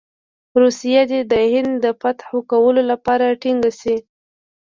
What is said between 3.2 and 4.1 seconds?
ټینګه شي.